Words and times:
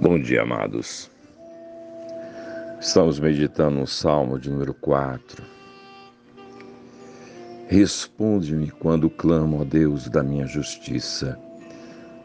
Bom 0.00 0.18
dia, 0.18 0.40
amados. 0.40 1.10
Estamos 2.80 3.20
meditando 3.20 3.80
no 3.80 3.86
Salmo 3.86 4.38
de 4.38 4.48
número 4.48 4.72
4. 4.72 5.44
Responde-me 7.68 8.70
quando 8.70 9.10
clamo, 9.10 9.60
ó 9.60 9.64
Deus, 9.64 10.08
da 10.08 10.22
minha 10.22 10.46
justiça. 10.46 11.38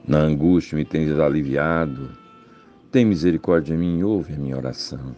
Na 0.08 0.20
angústia 0.20 0.78
me 0.78 0.86
tens 0.86 1.20
aliviado. 1.20 2.12
Tem 2.94 3.04
misericórdia 3.04 3.76
de 3.76 3.82
mim 3.82 4.00
e 4.00 4.06
ouve 4.06 4.36
a 4.36 4.38
minha 4.38 4.56
oração. 4.56 5.14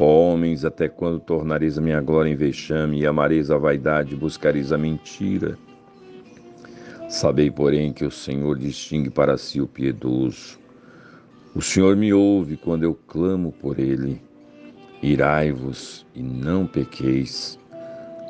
Ó 0.00 0.32
homens, 0.32 0.64
até 0.64 0.88
quando 0.88 1.20
tornareis 1.20 1.78
a 1.78 1.80
minha 1.80 2.00
glória 2.00 2.28
em 2.28 2.34
vexame 2.34 2.98
e 2.98 3.06
amareis 3.06 3.52
a 3.52 3.56
vaidade 3.56 4.14
e 4.14 4.18
buscareis 4.18 4.72
a 4.72 4.78
mentira? 4.78 5.56
Sabei, 7.08 7.52
porém, 7.52 7.92
que 7.92 8.04
o 8.04 8.10
Senhor 8.10 8.58
distingue 8.58 9.10
para 9.10 9.38
si 9.38 9.60
o 9.60 9.68
piedoso 9.68 10.60
o 11.54 11.60
Senhor 11.60 11.96
me 11.96 12.14
ouve 12.14 12.56
quando 12.56 12.84
eu 12.84 12.94
clamo 12.94 13.52
por 13.52 13.78
Ele. 13.78 14.22
Irai-vos 15.02 16.06
e 16.14 16.22
não 16.22 16.66
pequeis. 16.66 17.58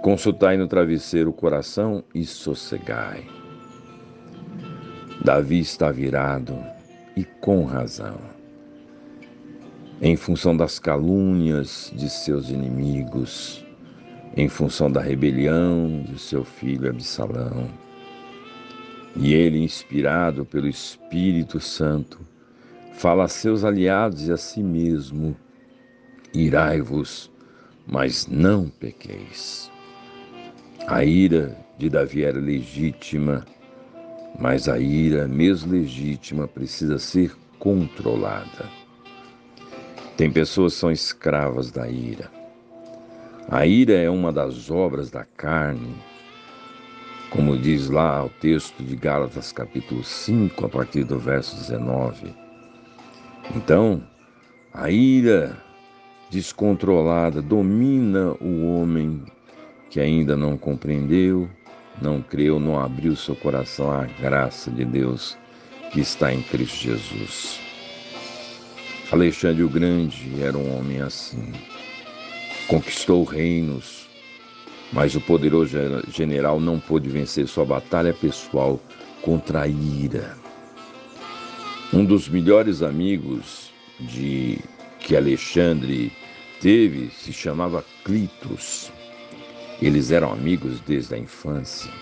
Consultai 0.03 0.57
no 0.57 0.67
travesseiro 0.67 1.31
o 1.31 1.33
coração 1.33 2.03
e 2.13 2.25
sossegai. 2.25 3.25
Davi 5.25 5.61
está 5.61 5.93
virado 5.93 6.59
e 7.17 7.23
com 7.23 7.65
razão. 7.65 8.19
Em 10.01 10.17
função 10.17 10.57
das 10.57 10.81
calúnias 10.81 11.93
de 11.95 12.11
seus 12.11 12.51
inimigos, 12.51 13.65
em 14.37 14.49
função 14.49 14.91
da 14.91 15.01
rebelião 15.01 16.03
de 16.03 16.19
seu 16.19 16.45
filho 16.45 16.91
Absalão. 16.91 17.69
E 19.15 19.33
ele, 19.33 19.63
inspirado 19.63 20.45
pelo 20.45 20.67
Espírito 20.67 21.61
Santo, 21.61 22.32
fala 22.93 23.25
a 23.25 23.29
seus 23.29 23.65
aliados 23.65 24.29
e 24.29 24.33
a 24.33 24.37
si 24.37 24.63
mesmo: 24.63 25.37
Irai-vos, 26.35 27.31
mas 27.87 28.27
não 28.27 28.69
pequeis. 28.69 29.71
A 30.87 31.05
ira 31.05 31.57
de 31.79 31.89
Davi 31.89 32.25
era 32.25 32.39
legítima, 32.39 33.45
mas 34.39 34.69
a 34.69 34.79
ira, 34.79 35.29
mesmo 35.29 35.73
legítima, 35.73 36.49
precisa 36.49 36.99
ser 36.99 37.37
controlada. 37.59 38.69
Tem 40.17 40.31
pessoas 40.31 40.75
que 40.75 40.81
são 40.81 40.91
escravas 40.91 41.71
da 41.71 41.89
ira. 41.89 42.31
A 43.49 43.67
ira 43.67 43.95
é 43.95 44.09
uma 44.09 44.33
das 44.33 44.71
obras 44.71 45.11
da 45.11 45.25
carne, 45.25 45.95
como 47.31 47.57
diz 47.57 47.89
lá 47.89 48.25
o 48.25 48.29
texto 48.29 48.83
de 48.83 48.95
Gálatas, 48.95 49.53
capítulo 49.53 50.05
5, 50.05 50.67
a 50.67 50.69
partir 50.69 51.05
do 51.05 51.19
verso 51.19 51.57
19. 51.57 52.42
Então, 53.55 54.03
a 54.73 54.91
ira 54.91 55.57
descontrolada 56.31 57.43
domina 57.43 58.33
o 58.41 58.67
homem 58.67 59.23
que 59.91 60.01
ainda 60.01 60.35
não 60.37 60.57
compreendeu, 60.57 61.49
não 62.01 62.23
creu, 62.23 62.59
não 62.59 62.79
abriu 62.79 63.15
seu 63.15 63.37
coração 63.37 63.91
à 63.91 64.05
graça 64.05 64.71
de 64.71 64.85
Deus 64.85 65.37
que 65.93 66.01
está 66.01 66.33
em 66.33 66.41
Cristo 66.43 66.77
Jesus. 66.77 67.61
Alexandre 69.11 69.63
o 69.63 69.69
Grande 69.69 70.43
era 70.43 70.57
um 70.57 70.79
homem 70.79 71.03
assim. 71.03 71.53
Conquistou 72.67 73.25
reinos, 73.25 74.09
mas 74.91 75.15
o 75.15 75.21
poderoso 75.21 75.77
general 76.09 76.59
não 76.59 76.81
pôde 76.81 77.11
vencer 77.11 77.47
sua 77.47 77.67
batalha 77.67 78.15
pessoal 78.15 78.81
contra 79.21 79.63
a 79.63 79.69
ira. 79.69 80.42
Um 81.95 82.07
dos 82.07 82.27
melhores 82.27 82.83
amigos 82.83 83.71
de 84.01 84.59
que 84.99 85.15
Alexandre 85.15 86.11
teve 86.59 87.11
se 87.11 87.35
chamava 87.35 87.85
Clitus. 88.03 88.91
Eles 89.81 90.11
eram 90.11 90.33
amigos 90.33 90.81
desde 90.81 91.15
a 91.15 91.19
infância. 91.19 91.93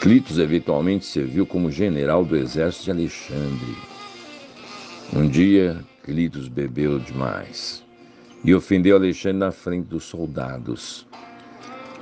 Clitus 0.00 0.38
eventualmente 0.38 1.04
serviu 1.04 1.46
como 1.46 1.70
general 1.70 2.24
do 2.24 2.36
exército 2.36 2.86
de 2.86 2.90
Alexandre. 2.90 3.76
Um 5.14 5.28
dia, 5.28 5.78
Clitus 6.02 6.48
bebeu 6.48 6.98
demais 6.98 7.84
e 8.44 8.52
ofendeu 8.52 8.96
Alexandre 8.96 9.38
na 9.38 9.52
frente 9.52 9.86
dos 9.86 10.02
soldados. 10.02 11.06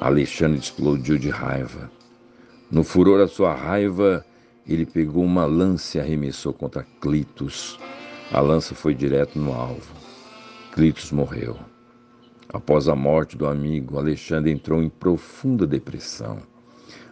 Alexandre 0.01 0.59
explodiu 0.59 1.19
de 1.19 1.29
raiva. 1.29 1.91
No 2.71 2.83
furor 2.83 3.19
da 3.19 3.29
sua 3.29 3.55
raiva, 3.55 4.25
ele 4.75 4.87
pegou 4.87 5.25
uma 5.25 5.45
lança 5.45 5.99
e 5.99 6.01
arremessou 6.01 6.53
contra 6.53 6.87
Clitus. 7.01 7.79
A 8.31 8.41
lança 8.41 8.75
foi 8.75 8.95
direto 8.95 9.39
no 9.39 9.53
alvo. 9.53 9.93
Clitus 10.73 11.11
morreu. 11.11 11.59
Após 12.53 12.89
a 12.89 12.95
morte 12.95 13.37
do 13.37 13.47
amigo, 13.47 13.99
Alexandre 13.99 14.53
entrou 14.53 14.81
em 14.81 14.89
profunda 14.89 15.67
depressão. 15.67 16.39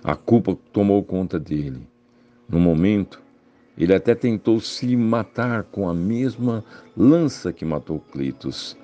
A 0.05 0.15
culpa 0.15 0.57
tomou 0.73 1.03
conta 1.03 1.39
dele. 1.39 1.89
No 2.49 2.61
momento, 2.61 3.21
ele 3.77 3.93
até 3.93 4.15
tentou 4.15 4.61
se 4.61 4.97
matar 4.97 5.65
com 5.65 5.89
a 5.89 5.95
mesma 5.95 6.65
lança 6.97 7.53
que 7.53 7.65
matou 7.65 7.99
Clitus, 8.13 8.77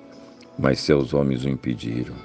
mas 0.59 0.79
seus 0.79 1.13
homens 1.13 1.45
o 1.45 1.49
impediram. 1.49 2.15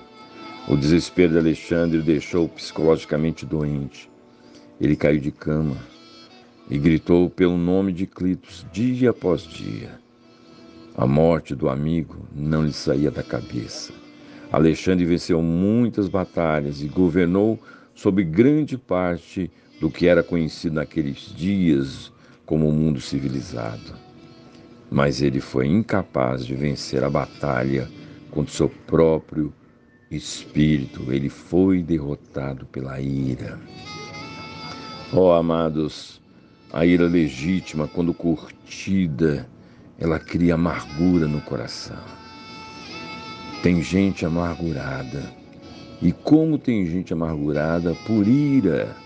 O 0.68 0.76
desespero 0.76 1.32
de 1.32 1.38
Alexandre 1.38 1.98
o 1.98 2.02
deixou 2.02 2.48
psicologicamente 2.48 3.46
doente. 3.46 4.10
Ele 4.80 4.94
caiu 4.94 5.20
de 5.20 5.32
cama, 5.32 5.76
e 6.70 6.78
gritou 6.78 7.28
pelo 7.28 7.58
nome 7.58 7.92
de 7.92 8.06
Clitos 8.06 8.64
dia 8.72 9.10
após 9.10 9.42
dia. 9.42 9.98
A 10.96 11.06
morte 11.06 11.54
do 11.54 11.68
amigo 11.68 12.28
não 12.34 12.64
lhe 12.64 12.72
saía 12.72 13.10
da 13.10 13.22
cabeça. 13.22 13.92
Alexandre 14.52 15.04
venceu 15.04 15.42
muitas 15.42 16.08
batalhas 16.08 16.82
e 16.82 16.88
governou 16.88 17.58
sob 17.94 18.22
grande 18.22 18.78
parte 18.78 19.50
do 19.80 19.90
que 19.90 20.06
era 20.06 20.22
conhecido 20.22 20.76
naqueles 20.76 21.34
dias 21.34 22.12
como 22.46 22.68
o 22.68 22.72
mundo 22.72 23.00
civilizado. 23.00 23.94
Mas 24.90 25.22
ele 25.22 25.40
foi 25.40 25.66
incapaz 25.66 26.44
de 26.44 26.54
vencer 26.54 27.02
a 27.02 27.10
batalha 27.10 27.88
contra 28.30 28.52
seu 28.52 28.68
próprio 28.68 29.52
espírito. 30.10 31.12
Ele 31.12 31.28
foi 31.28 31.82
derrotado 31.82 32.66
pela 32.66 33.00
ira. 33.00 33.58
Oh, 35.12 35.30
amados, 35.30 36.19
a 36.72 36.86
ira 36.86 37.06
legítima, 37.06 37.88
quando 37.88 38.14
curtida, 38.14 39.48
ela 39.98 40.18
cria 40.18 40.54
amargura 40.54 41.26
no 41.26 41.40
coração. 41.40 41.98
Tem 43.62 43.82
gente 43.82 44.24
amargurada. 44.24 45.22
E 46.00 46.12
como 46.12 46.56
tem 46.56 46.86
gente 46.86 47.12
amargurada 47.12 47.94
por 48.06 48.26
ira, 48.26 48.96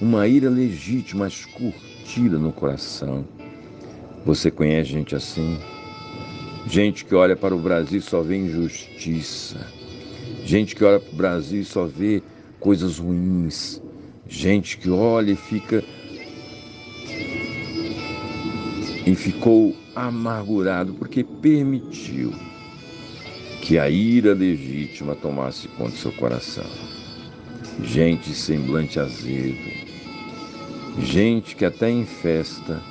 uma 0.00 0.26
ira 0.26 0.50
legítima, 0.50 1.24
mas 1.24 1.44
curtida 1.46 2.38
no 2.38 2.52
coração. 2.52 3.24
Você 4.24 4.50
conhece 4.50 4.90
gente 4.90 5.14
assim? 5.14 5.58
Gente 6.66 7.04
que 7.04 7.14
olha 7.14 7.36
para 7.36 7.54
o 7.54 7.58
Brasil 7.58 8.00
e 8.00 8.02
só 8.02 8.20
vê 8.20 8.36
injustiça. 8.36 9.64
Gente 10.44 10.74
que 10.74 10.84
olha 10.84 10.98
para 10.98 11.12
o 11.12 11.16
Brasil 11.16 11.60
e 11.60 11.64
só 11.64 11.86
vê 11.86 12.20
coisas 12.58 12.98
ruins. 12.98 13.80
Gente 14.28 14.76
que 14.76 14.90
olha 14.90 15.30
e 15.30 15.36
fica 15.36 15.82
e 19.06 19.14
ficou 19.14 19.74
amargurado 19.94 20.92
porque 20.94 21.22
permitiu 21.22 22.34
que 23.62 23.78
a 23.78 23.88
ira 23.88 24.34
legítima 24.34 25.14
tomasse 25.14 25.68
conta 25.68 25.92
do 25.92 25.96
seu 25.96 26.12
coração. 26.12 26.66
Gente 27.84 28.34
semblante 28.34 28.98
azedo, 28.98 29.70
gente 30.98 31.54
que 31.54 31.64
até 31.64 31.88
em 31.88 32.04
festa 32.04 32.82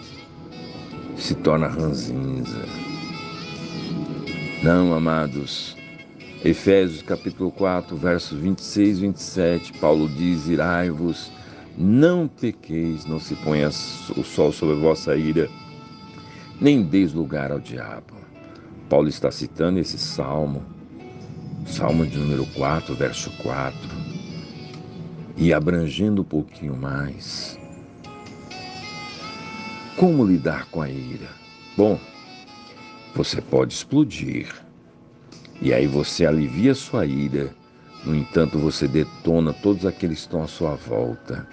se 1.18 1.36
torna 1.36 1.68
ranzinza. 1.68 2.63
Não, 4.63 4.94
amados, 4.94 5.75
Efésios 6.44 7.01
capítulo 7.01 7.51
4, 7.51 7.95
versos 7.98 8.38
26 8.39 8.98
e 8.98 9.01
27, 9.01 9.74
Paulo 9.80 10.07
diz: 10.07 10.48
Irai-vos, 10.48 11.31
não 11.78 12.28
pequeis, 12.28 13.06
não 13.06 13.19
se 13.19 13.36
ponha 13.36 13.68
o 13.69 14.24
sol 14.24 14.51
sobre 14.51 14.75
a 14.75 14.80
vossa 14.80 15.16
ira 15.16 15.50
nem 16.60 16.84
deis 16.84 17.13
lugar 17.13 17.52
ao 17.52 17.60
diabo. 17.60 18.16
Paulo 18.90 19.07
está 19.07 19.31
citando 19.31 19.80
esse 19.80 19.98
salmo, 19.98 20.63
salmo 21.66 22.06
de 22.06 22.18
número 22.18 22.46
4, 22.48 22.96
verso 22.96 23.31
4, 23.42 23.78
e 25.38 25.54
abrangendo 25.54 26.22
um 26.22 26.25
pouquinho 26.25 26.75
mais. 26.75 27.60
Como 29.98 30.25
lidar 30.25 30.66
com 30.69 30.81
a 30.81 30.90
ira? 30.90 31.30
Bom, 31.75 32.00
você 33.16 33.42
pode 33.42 33.74
explodir, 33.74 34.54
e 35.62 35.74
aí 35.74 35.88
você 35.88 36.25
alivia 36.25 36.75
sua 36.75 37.06
ira, 37.06 37.54
no 38.06 38.16
entanto, 38.16 38.60
você 38.60 38.88
detona 38.88 39.51
todos 39.51 39.84
aqueles 39.84 40.19
que 40.19 40.25
estão 40.25 40.44
à 40.44 40.48
sua 40.48 40.75
volta. 40.75 41.48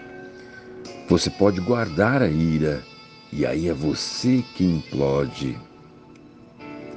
Você 1.08 1.30
pode 1.30 1.60
guardar 1.62 2.20
a 2.20 2.28
ira 2.28 2.82
E 3.32 3.46
aí 3.46 3.66
é 3.66 3.72
você 3.72 4.44
que 4.54 4.62
implode. 4.62 5.58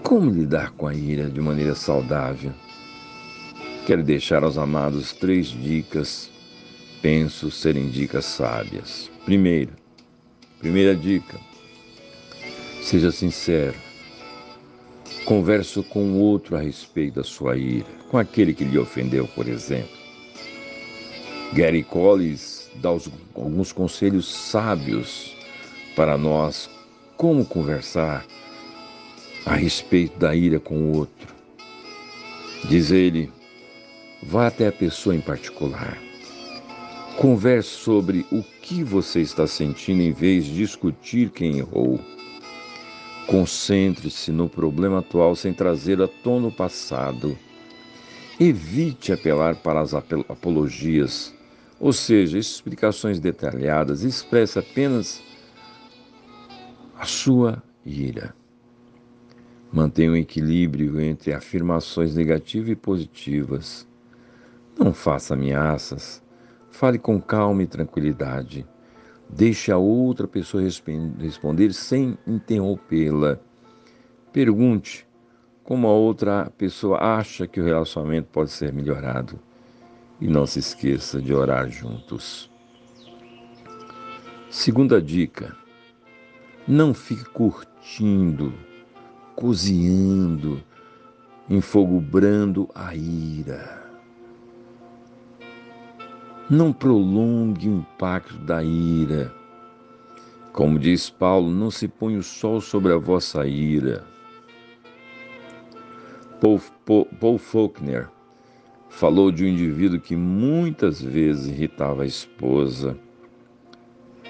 Como 0.04 0.30
lidar 0.30 0.72
com 0.72 0.86
a 0.86 0.94
ira 0.94 1.30
de 1.30 1.40
maneira 1.40 1.74
saudável? 1.74 2.52
Quero 3.88 4.04
deixar 4.04 4.44
aos 4.44 4.58
amados 4.58 5.14
três 5.14 5.48
dicas, 5.48 6.30
penso 7.02 7.50
serem 7.50 7.88
dicas 7.90 8.26
sábias. 8.26 9.10
Primeiro, 9.24 9.72
primeira 10.60 10.94
dica, 10.94 11.40
seja 12.82 13.12
sincero. 13.12 13.76
Converso 15.24 15.84
com 15.84 16.04
o 16.04 16.20
outro 16.20 16.58
a 16.58 16.60
respeito 16.60 17.16
da 17.16 17.24
sua 17.24 17.56
ira, 17.56 17.88
com 18.10 18.18
aquele 18.18 18.54
que 18.54 18.66
lhe 18.66 18.78
ofendeu, 18.78 19.26
por 19.30 19.48
exemplo. 19.48 19.96
Gary 21.54 21.82
Collins 21.82 22.70
dá 22.82 22.90
alguns 22.90 23.72
conselhos 23.72 24.28
sábios 24.28 25.34
para 25.96 26.18
nós 26.18 26.70
como 27.18 27.46
conversar 27.46 28.26
a 29.46 29.56
respeito 29.56 30.18
da 30.20 30.36
ira 30.36 30.60
com 30.60 30.76
o 30.76 30.98
outro. 30.98 31.34
Diz 32.68 32.92
ele: 32.92 33.32
vá 34.24 34.48
até 34.48 34.68
a 34.68 34.72
pessoa 34.72 35.16
em 35.16 35.22
particular. 35.22 35.98
Converse 37.18 37.70
sobre 37.70 38.26
o 38.32 38.44
que 38.62 38.84
você 38.84 39.22
está 39.22 39.48
sentindo 39.48 40.02
em 40.02 40.12
vez 40.12 40.46
de 40.46 40.56
discutir 40.56 41.30
quem 41.30 41.60
errou. 41.60 42.00
Concentre-se 43.28 44.32
no 44.32 44.50
problema 44.50 45.00
atual 45.00 45.36
sem 45.36 45.54
trazer 45.54 46.02
à 46.02 46.08
tona 46.08 46.48
o 46.48 46.52
passado. 46.52 47.38
Evite 48.38 49.14
apelar 49.14 49.56
para 49.56 49.80
as 49.80 49.94
apologias, 49.94 51.34
ou 51.80 51.94
seja, 51.94 52.38
explicações 52.38 53.18
detalhadas. 53.18 54.04
Expresse 54.04 54.60
apenas 54.60 55.24
a 56.98 57.06
sua 57.06 57.62
ira. 57.86 58.34
Mantenha 59.72 60.12
um 60.12 60.16
equilíbrio 60.16 61.02
entre 61.02 61.34
afirmações 61.34 62.16
negativas 62.16 62.70
e 62.70 62.76
positivas. 62.76 63.88
Não 64.78 64.94
faça 64.94 65.34
ameaças. 65.34 66.24
Fale 66.72 66.98
com 66.98 67.22
calma 67.22 67.64
e 67.64 67.68
tranquilidade. 67.68 68.66
Deixe 69.30 69.72
a 69.72 69.78
outra 69.78 70.28
pessoa 70.28 70.64
responder 70.64 71.74
sem 71.74 72.18
interrompê-la. 72.26 73.40
Pergunte 74.32 75.06
como 75.64 75.88
a 75.88 75.92
outra 75.92 76.52
pessoa 76.58 77.00
acha 77.00 77.48
que 77.48 77.60
o 77.60 77.64
relacionamento 77.64 78.30
pode 78.32 78.52
ser 78.52 78.72
melhorado. 78.72 79.40
E 80.22 80.28
não 80.28 80.46
se 80.46 80.60
esqueça 80.60 81.22
de 81.22 81.34
orar 81.34 81.70
juntos. 81.70 82.50
Segunda 84.50 85.02
dica: 85.02 85.54
não 86.68 86.96
fique 86.96 87.26
curtindo, 87.26 88.52
cozinhando 89.36 90.64
em 91.48 91.62
fogo 91.62 92.02
brando 92.02 92.68
a 92.74 92.96
ira. 92.96 93.84
Não 96.50 96.74
prolongue 96.74 97.70
o 97.70 97.78
impacto 97.78 98.38
da 98.40 98.64
ira. 98.64 99.32
Como 100.54 100.80
diz 100.80 101.10
Paulo, 101.10 101.52
não 101.52 101.70
se 101.70 101.88
põe 101.88 102.18
o 102.18 102.24
sol 102.24 102.60
sobre 102.60 102.94
a 102.94 102.98
vossa 102.98 103.46
ira. 103.46 104.04
Paul, 106.42 106.60
Paul, 106.84 107.06
Paul 107.20 107.38
Faulkner 107.38 108.10
falou 108.90 109.32
de 109.32 109.44
um 109.44 109.48
indivíduo 109.48 110.00
que 110.00 110.16
muitas 110.16 111.00
vezes 111.00 111.48
irritava 111.48 112.04
a 112.04 112.08
esposa 112.08 112.98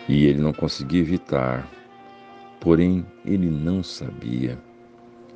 e 0.08 0.26
ele 0.26 0.42
não 0.42 0.54
conseguia 0.54 1.02
evitar 1.02 1.70
porém 2.60 3.06
ele 3.26 3.50
não 3.50 3.84
sabia. 3.84 4.58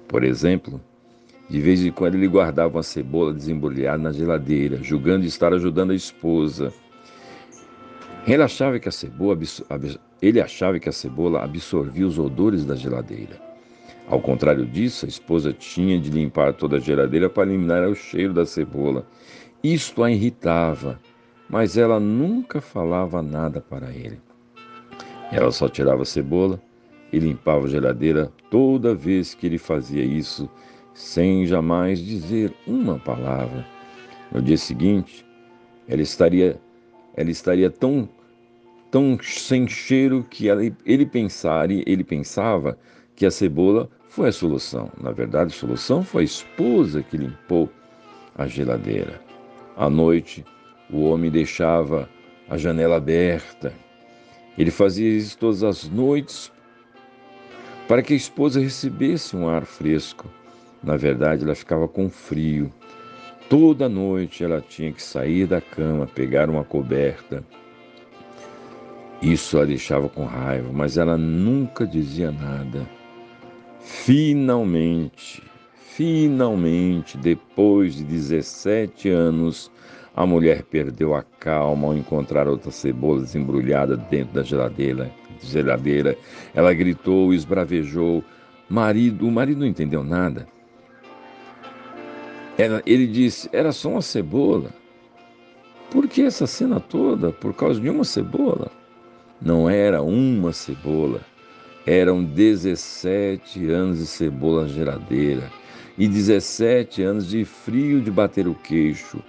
Por 0.07 0.24
exemplo, 0.24 0.81
de 1.50 1.60
vez 1.60 1.83
em 1.83 1.92
quando 1.92 2.16
ele 2.16 2.27
guardava 2.27 2.77
uma 2.77 2.83
cebola 2.83 3.33
desembrulhada 3.33 3.98
na 3.98 4.12
geladeira, 4.12 4.77
julgando 4.83 5.25
estar 5.25 5.51
ajudando 5.54 5.92
a 5.92 5.95
esposa. 5.95 6.71
Ele 8.27 8.44
achava 8.44 8.80
que 8.80 8.88
a 8.88 8.92
cebola, 8.92 9.39
ele 10.21 10.39
achava 10.39 10.80
que 10.80 10.89
a 10.89 10.92
cebola 10.92 11.44
absorvia 11.44 12.06
os 12.06 12.19
odores 12.19 12.66
da 12.66 12.75
geladeira. 12.75 13.39
Ao 14.07 14.19
contrário 14.19 14.66
disso, 14.66 15.06
a 15.06 15.10
esposa 15.10 15.54
tinha 15.54 16.00
de 16.00 16.10
limpar 16.10 16.54
toda 16.54 16.77
a 16.77 16.80
geladeira 16.80 17.30
para 17.30 17.48
eliminar 17.48 17.88
o 17.88 17.95
cheiro 17.95 18.33
da 18.33 18.45
cebola. 18.45 19.06
Isto 19.63 20.04
a 20.04 20.12
irritava, 20.12 21.00
mas 21.50 21.77
ela 21.77 22.00
nunca 22.00 22.62
falava 22.62 23.21
nada 23.21 23.60
para 23.60 23.92
ele. 23.92 24.19
Ela 25.31 25.51
só 25.51 25.68
tirava 25.68 26.04
a 26.04 26.06
cebola 26.06 26.60
e 27.11 27.19
limpava 27.19 27.65
a 27.65 27.69
geladeira 27.69 28.31
toda 28.50 28.95
vez 28.95 29.33
que 29.33 29.47
ele 29.47 29.57
fazia 29.57 30.03
isso, 30.03 30.50
sem 30.94 31.45
jamais 31.45 32.00
dizer 32.00 32.53
uma 32.67 33.00
palavra. 33.00 33.65
No 34.31 34.41
dia 34.41 34.57
seguinte, 34.57 35.25
ela 35.88 36.01
estaria, 36.01 36.59
ela 37.15 37.31
estaria 37.31 37.69
tão, 37.69 38.07
tão 38.91 39.17
sem 39.21 39.67
cheiro 39.67 40.25
que 40.29 40.47
ela, 40.47 40.61
ele, 40.85 41.06
pensaria, 41.06 41.83
ele 41.85 42.03
pensava 42.03 42.77
que 43.15 43.25
a 43.25 43.31
cebola 43.31 43.89
foi 44.07 44.29
a 44.29 44.31
solução. 44.31 44.91
Na 45.01 45.11
verdade, 45.11 45.53
a 45.53 45.57
solução 45.57 46.03
foi 46.03 46.23
a 46.23 46.25
esposa 46.25 47.01
que 47.01 47.17
limpou 47.17 47.69
a 48.35 48.45
geladeira. 48.45 49.19
À 49.75 49.89
noite, 49.89 50.45
o 50.91 51.03
homem 51.03 51.31
deixava 51.31 52.09
a 52.50 52.57
janela 52.57 52.97
aberta. 52.97 53.73
Ele 54.57 54.71
fazia 54.71 55.09
isso 55.09 55.38
todas 55.38 55.63
as 55.63 55.88
noites 55.88 56.51
para 57.89 58.03
que 58.03 58.13
a 58.13 58.15
esposa 58.15 58.59
recebesse 58.59 59.36
um 59.36 59.50
ar 59.50 59.65
fresco. 59.65 60.30
Na 60.83 60.95
verdade, 60.95 61.44
ela 61.44 61.56
ficava 61.56 61.88
com 61.88 62.07
frio. 62.07 62.71
Toda 63.50 63.89
noite 63.89 64.44
ela 64.44 64.62
tinha 64.62 64.94
que 64.94 65.01
sair 65.01 65.47
da 65.47 65.59
cama, 65.59 66.06
pegar 66.06 66.51
uma 66.51 66.63
coberta. 66.63 67.44
Isso 69.24 69.57
a 69.57 69.65
deixava 69.65 70.07
com 70.07 70.24
raiva, 70.24 70.69
mas 70.71 71.00
ela 71.00 71.18
nunca 71.18 71.88
dizia 71.88 72.31
nada. 72.31 72.88
Finalmente, 73.80 75.42
finalmente, 75.73 77.18
depois 77.18 77.95
de 77.95 78.04
17 78.04 79.09
anos, 79.09 79.71
a 80.19 80.26
mulher 80.26 80.64
perdeu 80.64 81.16
a 81.16 81.23
calma 81.23 81.88
ao 81.88 81.95
encontrar 81.95 82.45
outra 82.45 82.71
cebola 82.71 83.21
desembrulhada 83.21 83.95
dentro 83.95 84.33
da 84.33 84.44
geladeira 84.44 85.09
geladeira. 85.42 86.18
Ela 86.54 86.73
gritou, 86.73 87.33
esbravejou. 87.33 88.21
Marido, 88.68 89.26
o 89.26 89.31
marido 89.31 89.61
não 89.61 89.66
entendeu 89.66 90.04
nada. 90.04 90.45
Ela, 92.57 92.83
ele 92.85 93.07
disse: 93.07 93.49
era 93.54 93.71
só 93.71 93.92
uma 93.92 94.02
cebola. 94.02 94.71
Por 95.90 96.06
que 96.06 96.23
essa 96.23 96.45
cena 96.45 96.81
toda? 96.81 97.31
Por 97.31 97.54
causa 97.54 97.80
de 97.80 97.90
uma 97.90 98.04
cebola? 98.04 98.69
Não 99.42 99.69
era 99.69 100.02
uma 100.02 100.52
cebola. 100.52 101.21
Eram 101.88 102.26
17 102.26 103.69
anos 103.69 103.99
de 103.99 104.06
cebola 104.06 104.68
geladeira 104.68 105.49
e 105.97 106.09
17 106.09 107.02
anos 107.04 107.30
de 107.30 107.45
frio 107.45 108.02
de 108.02 108.11
bater 108.11 108.49
o 108.49 108.54
queixo. 108.54 109.23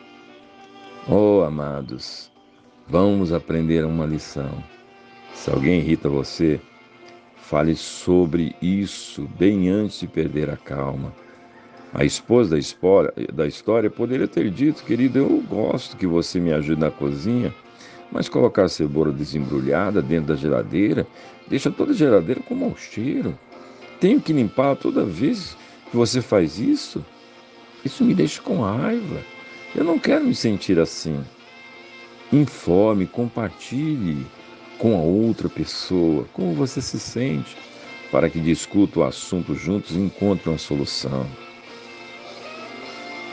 Oh, 1.09 1.43
amados, 1.47 2.31
vamos 2.87 3.33
aprender 3.33 3.85
uma 3.87 4.05
lição. 4.05 4.63
Se 5.35 5.51
alguém 5.51 5.81
irrita 5.81 6.09
você, 6.11 6.61
fale 7.37 7.75
sobre 7.75 8.55
isso 8.61 9.29
bem 9.39 9.71
antes 9.71 10.01
de 10.01 10.07
perder 10.07 10.51
a 10.51 10.57
calma. 10.57 11.13
A 11.95 12.05
esposa 12.05 12.57
da 13.33 13.47
história 13.47 13.91
poderia 13.91 14.29
ter 14.29 14.51
dito, 14.51 14.85
querido, 14.85 15.19
eu 15.19 15.43
gosto 15.49 15.97
que 15.97 16.07
você 16.07 16.39
me 16.39 16.53
ajude 16.53 16.81
na 16.81 16.91
cozinha, 16.91 17.53
mas 18.13 18.29
colocar 18.29 18.65
a 18.65 18.69
cebola 18.69 19.11
desembrulhada 19.11 20.03
dentro 20.03 20.29
da 20.29 20.37
geladeira 20.37 21.07
deixa 21.49 21.71
toda 21.71 21.93
a 21.93 21.97
geladeira 21.97 22.43
com 22.43 22.55
mau 22.55 22.77
cheiro. 22.77 23.37
Tenho 23.99 24.21
que 24.21 24.35
limpar 24.35 24.77
toda 24.77 25.05
vez 25.05 25.57
que 25.91 25.97
você 25.97 26.21
faz 26.21 26.59
isso? 26.59 27.05
Isso 27.85 28.05
me 28.05 28.15
deixa 28.15 28.41
com 28.43 28.61
raiva. 28.61 29.21
Eu 29.75 29.85
não 29.85 29.99
quero 29.99 30.25
me 30.25 30.35
sentir 30.35 30.79
assim. 30.79 31.25
Informe, 32.33 33.07
compartilhe 33.07 34.27
com 34.79 34.97
a 34.97 35.01
outra 35.03 35.49
pessoa, 35.49 36.27
como 36.33 36.55
você 36.55 36.81
se 36.81 36.99
sente, 36.99 37.57
para 38.11 38.29
que 38.29 38.41
discutam 38.41 39.03
o 39.03 39.07
assunto 39.07 39.55
juntos 39.55 39.95
e 39.95 39.99
encontrem 39.99 40.53
uma 40.53 40.59
solução. 40.59 41.27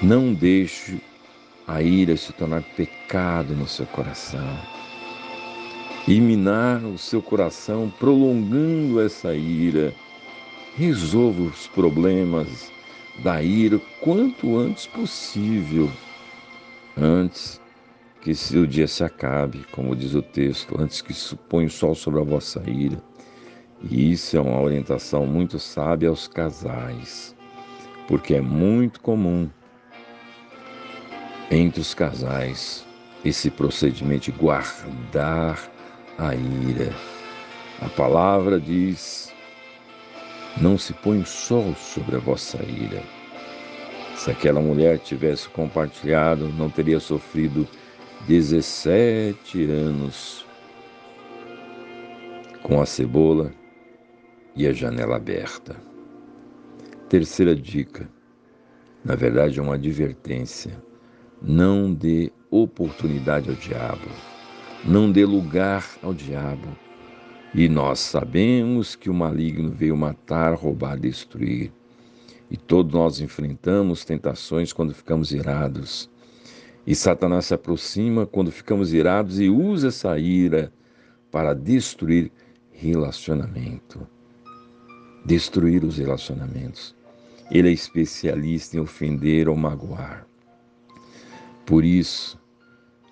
Não 0.02 0.34
deixe 0.34 1.02
a 1.68 1.82
ira 1.82 2.16
se 2.16 2.32
tornar 2.34 2.62
pecado 2.76 3.56
no 3.56 3.68
seu 3.68 3.86
coração 3.88 4.58
e 6.08 6.22
minar 6.22 6.84
o 6.86 6.98
seu 6.98 7.22
coração, 7.22 7.92
prolongando 8.00 9.02
essa 9.02 9.36
ira. 9.36 9.94
Resolva 10.78 11.42
os 11.42 11.68
problemas 11.68 12.72
da 13.24 13.42
ira 13.42 13.82
quanto 14.00 14.58
antes 14.58 14.86
possível, 14.86 15.92
antes 17.00 17.62
que 18.22 18.32
o 18.58 18.68
dia 18.68 18.88
se 18.88 19.04
acabe, 19.04 19.66
como 19.72 19.96
diz 19.96 20.14
o 20.14 20.22
texto, 20.22 20.76
antes 20.80 21.02
que 21.02 21.14
ponha 21.50 21.68
o 21.68 21.72
sol 21.72 21.96
sobre 21.96 22.20
a 22.20 22.24
vossa 22.24 22.62
ira. 22.70 23.02
E 23.84 24.12
isso 24.12 24.36
é 24.36 24.42
uma 24.42 24.60
orientação 24.60 25.26
muito 25.26 25.60
sábia 25.60 26.10
aos 26.10 26.28
casais, 26.28 27.36
porque 28.08 28.36
é 28.36 28.42
muito 28.42 29.00
comum 29.00 29.50
entre 31.52 31.80
os 31.80 31.94
casais 31.94 32.86
esse 33.24 33.50
procedimento 33.50 34.32
de 34.32 34.32
guardar 34.32 35.72
a 36.18 36.36
ira. 36.36 36.94
A 37.82 37.90
palavra 37.90 38.60
diz: 38.60 39.34
Não 40.60 40.78
se 40.78 40.94
põe 40.94 41.20
o 41.22 41.26
sol 41.26 41.76
sobre 41.76 42.16
a 42.16 42.20
vossa 42.20 42.62
ira. 42.64 43.02
Se 44.18 44.32
aquela 44.32 44.60
mulher 44.60 44.98
tivesse 44.98 45.48
compartilhado, 45.48 46.50
não 46.50 46.72
teria 46.72 47.00
sofrido 47.00 47.68
17 48.28 49.64
anos 49.66 50.44
com 52.64 52.82
a 52.82 52.86
cebola 52.86 53.54
e 54.56 54.66
a 54.66 54.74
janela 54.74 55.18
aberta. 55.18 55.76
Terceira 57.08 57.56
dica, 57.56 58.10
na 59.06 59.14
verdade 59.14 59.60
é 59.60 59.62
uma 59.62 59.76
advertência: 59.76 60.84
não 61.40 61.94
dê 61.94 62.32
oportunidade 62.50 63.52
ao 63.52 63.56
diabo, 63.56 64.10
não 64.84 65.12
dê 65.12 65.26
lugar 65.26 65.88
ao 66.02 66.12
diabo. 66.12 66.68
E 67.54 67.70
nós 67.70 68.00
sabemos 68.00 68.96
que 68.96 69.12
o 69.12 69.14
maligno 69.14 69.70
veio 69.70 69.96
matar, 69.96 70.56
roubar, 70.56 70.98
destruir. 70.98 71.72
E 72.50 72.58
todos 72.58 72.94
nós 72.94 73.20
enfrentamos 73.20 74.06
tentações 74.06 74.72
quando 74.72 74.94
ficamos 74.94 75.32
irados. 75.32 76.10
E 76.86 76.96
Satanás 76.96 77.46
se 77.48 77.54
aproxima 77.54 78.26
quando 78.26 78.52
ficamos 78.52 78.94
irados 78.94 79.40
e 79.40 79.50
usa 79.50 79.90
essa 79.90 80.18
ira 80.18 80.72
para 81.30 81.54
destruir 81.54 82.32
relacionamento 82.72 84.08
destruir 85.28 85.84
os 85.84 85.98
relacionamentos. 85.98 86.96
Ele 87.52 87.68
é 87.68 87.72
especialista 87.72 88.78
em 88.78 88.80
ofender 88.80 89.50
ou 89.50 89.58
magoar. 89.58 90.26
Por 91.66 91.84
isso, 91.84 92.40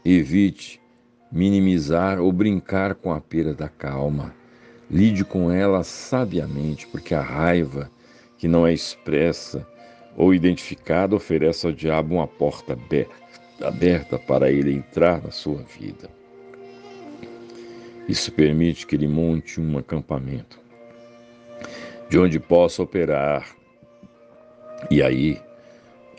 evite 0.03 0.81
minimizar 1.29 2.21
ou 2.21 2.31
brincar 2.31 2.95
com 2.95 3.11
a 3.11 3.19
perda 3.19 3.53
da 3.53 3.67
calma. 3.69 4.33
Lide 4.89 5.25
com 5.25 5.51
ela 5.51 5.83
sabiamente, 5.83 6.87
porque 6.87 7.13
a 7.13 7.21
raiva 7.21 7.91
que 8.37 8.47
não 8.47 8.65
é 8.65 8.73
expressa 8.73 9.67
ou 10.15 10.33
identificada 10.33 11.15
oferece 11.15 11.65
ao 11.65 11.71
diabo 11.71 12.15
uma 12.15 12.27
porta 12.27 12.77
aberta 13.61 14.17
para 14.19 14.51
ele 14.51 14.73
entrar 14.73 15.21
na 15.21 15.31
sua 15.31 15.61
vida. 15.63 16.09
Isso 18.07 18.31
permite 18.31 18.85
que 18.85 18.95
ele 18.95 19.07
monte 19.07 19.59
um 19.59 19.77
acampamento 19.77 20.59
de 22.09 22.19
onde 22.19 22.39
possa 22.39 22.83
operar. 22.83 23.47
E 24.91 25.01
aí 25.01 25.41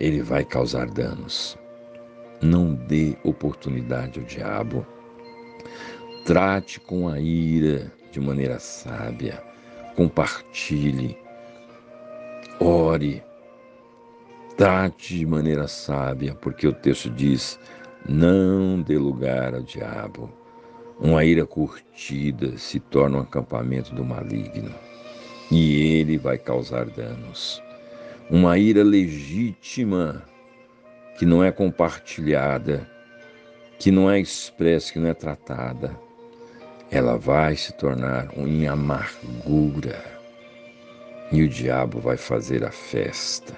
ele 0.01 0.23
vai 0.23 0.45
causar 0.45 0.87
danos. 0.87 1.57
Não 2.43 2.75
dê 2.75 3.17
oportunidade 3.23 4.19
ao 4.19 4.27
diabo. 4.27 4.87
Trate 6.25 6.81
com 6.81 7.09
a 7.09 7.21
ira 7.21 7.91
de 8.11 8.21
maneira 8.21 8.59
sábia. 8.59 9.43
Compartilhe. 9.95 11.17
Ore. 12.61 13.23
Trate 14.57 15.19
de 15.19 15.27
maneira 15.27 15.69
sábia, 15.69 16.35
porque 16.35 16.67
o 16.67 16.73
texto 16.73 17.11
diz: 17.11 17.59
não 18.09 18.81
dê 18.81 18.97
lugar 18.97 19.55
ao 19.55 19.63
diabo. 19.63 20.31
Uma 20.99 21.25
ira 21.25 21.45
curtida 21.45 22.57
se 22.57 22.81
torna 22.81 23.19
um 23.19 23.21
acampamento 23.21 23.95
do 23.95 24.03
maligno 24.03 24.75
e 25.51 25.99
ele 25.99 26.17
vai 26.17 26.39
causar 26.39 26.87
danos. 26.87 27.63
Uma 28.31 28.57
ira 28.57 28.83
legítima 28.83 30.23
que 31.19 31.27
não 31.27 31.45
é 31.45 31.53
compartilhada, 31.53 32.89
que 33.79 33.91
não 33.91 34.11
é 34.11 34.19
expressa, 34.19 34.95
que 34.95 34.99
não 34.99 35.09
é 35.09 35.15
tratada, 35.15 35.95
ela 36.91 37.19
vai 37.19 37.55
se 37.57 37.73
tornar 37.75 38.29
em 38.39 38.67
amargura. 38.67 40.16
E 41.33 41.43
o 41.43 41.49
diabo 41.49 41.99
vai 42.01 42.17
fazer 42.17 42.65
a 42.65 42.71
festa, 42.71 43.55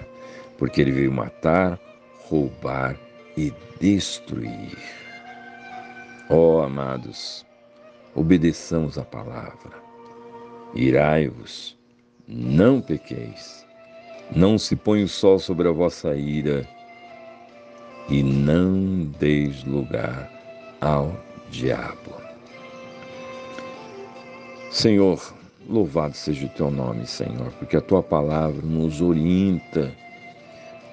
porque 0.57 0.81
ele 0.81 0.91
veio 0.91 1.11
matar, 1.11 1.79
roubar 2.27 2.95
e 3.37 3.53
destruir. 3.79 4.77
Ó 6.29 6.57
oh, 6.57 6.61
amados, 6.61 7.45
obedeçamos 8.15 8.97
a 8.97 9.03
palavra. 9.03 9.77
Irai-vos 10.73 11.77
não 12.27 12.79
pequeis. 12.79 13.65
Não 14.35 14.59
se 14.59 14.75
põe 14.75 15.03
o 15.03 15.07
sol 15.07 15.39
sobre 15.39 15.67
a 15.67 15.71
vossa 15.71 16.15
ira, 16.15 16.67
e 18.07 18.21
não 18.21 19.05
deis 19.19 19.63
lugar 19.63 20.31
ao 20.81 21.19
diabo. 21.49 22.13
Senhor, 24.71 25.33
louvado 25.67 26.15
seja 26.15 26.45
o 26.45 26.49
teu 26.49 26.71
nome, 26.71 27.05
Senhor, 27.05 27.51
porque 27.59 27.77
a 27.77 27.81
tua 27.81 28.01
palavra 28.01 28.61
nos 28.61 29.01
orienta 29.01 29.91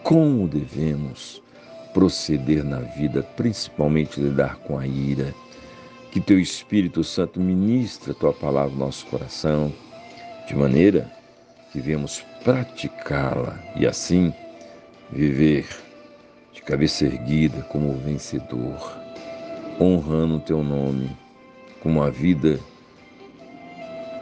como 0.02 0.46
devemos 0.46 1.42
proceder 1.92 2.62
na 2.62 2.80
vida, 2.80 3.22
principalmente 3.36 4.20
lidar 4.20 4.56
com 4.58 4.78
a 4.78 4.86
ira. 4.86 5.34
Que 6.10 6.20
teu 6.20 6.38
Espírito 6.38 7.02
Santo 7.02 7.40
ministre 7.40 8.12
a 8.12 8.14
tua 8.14 8.32
palavra 8.32 8.72
no 8.72 8.86
nosso 8.86 9.06
coração, 9.06 9.72
de 10.46 10.54
maneira 10.54 11.10
devemos 11.74 12.24
praticá-la 12.44 13.58
e 13.76 13.86
assim 13.86 14.32
viver 15.10 15.66
de 16.52 16.62
cabeça 16.62 17.04
erguida 17.04 17.62
como 17.64 17.92
vencedor, 17.98 18.96
honrando 19.80 20.36
o 20.36 20.40
teu 20.40 20.62
nome 20.62 21.10
com 21.82 21.90
uma 21.90 22.10
vida 22.10 22.58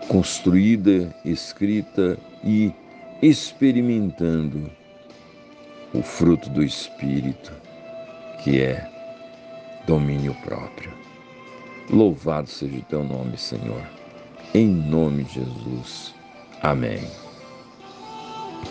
construída, 0.09 1.15
escrita 1.25 2.19
e 2.43 2.73
experimentando 3.23 4.71
o 5.93 6.03
fruto 6.03 6.51
do 6.51 6.63
Espírito, 6.63 7.53
que 8.43 8.61
é 8.61 8.89
domínio 9.87 10.35
próprio. 10.45 10.93
Louvado 11.91 12.49
seja 12.49 12.77
o 12.77 12.83
teu 12.83 13.05
nome, 13.05 13.37
Senhor. 13.37 13.83
Em 14.55 14.67
nome 14.67 15.25
de 15.25 15.35
Jesus. 15.35 16.15
Amém. 16.63 17.24